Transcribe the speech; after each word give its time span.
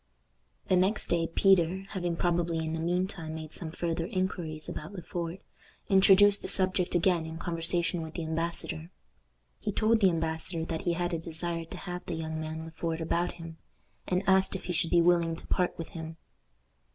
The 0.67 0.75
next 0.75 1.09
day 1.09 1.27
Peter, 1.27 1.85
having 1.91 2.15
probably 2.15 2.57
in 2.57 2.73
the 2.73 2.79
mean 2.79 3.07
time 3.07 3.35
made 3.35 3.53
some 3.53 3.69
farther 3.69 4.07
inquiries 4.07 4.67
about 4.67 4.93
Le 4.93 5.03
Fort, 5.03 5.39
introduced 5.89 6.41
the 6.41 6.49
subject 6.49 6.95
again 6.95 7.27
in 7.27 7.37
conversation 7.37 8.01
with 8.01 8.15
the 8.15 8.23
embassador. 8.23 8.89
He 9.59 9.71
told 9.71 9.99
the 9.99 10.09
embassador 10.09 10.65
that 10.65 10.85
he 10.85 10.93
had 10.93 11.13
a 11.13 11.19
desire 11.19 11.65
to 11.65 11.77
have 11.77 12.03
the 12.07 12.15
young 12.15 12.39
man 12.41 12.65
Le 12.65 12.71
Fort 12.71 12.99
about 12.99 13.33
him, 13.33 13.59
and 14.07 14.23
asked 14.25 14.55
if 14.55 14.63
he 14.63 14.73
should 14.73 14.89
be 14.89 15.01
willing 15.03 15.35
to 15.35 15.45
part 15.45 15.77
with 15.77 15.89
him. 15.89 16.17